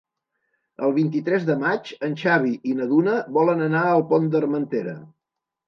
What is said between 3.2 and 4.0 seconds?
volen anar